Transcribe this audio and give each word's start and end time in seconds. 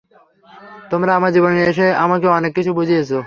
তোমরা 0.91 1.11
আমার 1.15 1.31
জীবনে 1.33 1.59
এসে 1.63 1.87
আমাকে 2.05 2.27
অনেককিছু 2.29 2.71
বুঝিয়েছ। 2.73 3.11